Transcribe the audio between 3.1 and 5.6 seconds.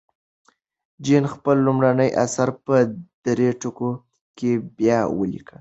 درې ټوکه کې بیا ولیکه.